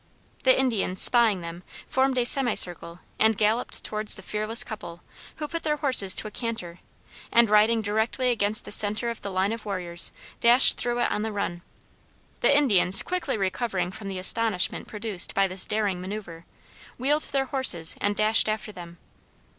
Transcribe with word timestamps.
The 0.45 0.59
Indians, 0.59 0.99
spying 0.99 1.41
them, 1.41 1.61
formed 1.87 2.17
a 2.17 2.25
semicircle 2.25 3.01
and 3.19 3.37
galloped 3.37 3.83
towards 3.83 4.15
the 4.15 4.23
fearless 4.23 4.63
couple, 4.63 5.03
who 5.35 5.47
put 5.47 5.61
their 5.61 5.77
horses 5.77 6.15
to 6.15 6.27
a 6.27 6.31
canter, 6.31 6.79
and, 7.31 7.51
riding 7.51 7.83
directly 7.83 8.31
against 8.31 8.65
the 8.65 8.71
center 8.71 9.11
of 9.11 9.21
the 9.21 9.29
line 9.29 9.51
of 9.51 9.63
warriors, 9.63 10.11
dashed 10.39 10.77
through 10.77 11.01
it 11.01 11.11
on 11.11 11.21
the 11.21 11.31
run. 11.31 11.61
The 12.39 12.57
Indians, 12.57 13.03
quickly 13.03 13.37
recovering 13.37 13.91
from 13.91 14.09
the 14.09 14.17
astonishment 14.17 14.87
produced 14.87 15.35
by 15.35 15.47
this 15.47 15.67
daring 15.67 16.01
manoeuver, 16.01 16.45
wheeled 16.97 17.25
their 17.25 17.45
horses 17.45 17.95
and 18.01 18.15
dashed 18.15 18.49
after 18.49 18.71
them. 18.71 18.97